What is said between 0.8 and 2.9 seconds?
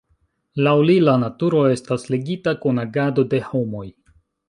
li, la naturo estas ligita kun